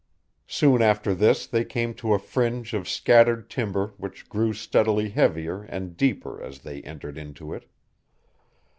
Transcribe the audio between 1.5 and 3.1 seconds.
came to a fringe of